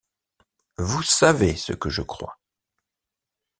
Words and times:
Vous 0.79 1.03
savez 1.03 1.55
ce 1.55 1.73
que 1.73 1.91
je 1.91 2.01
crois... 2.01 2.39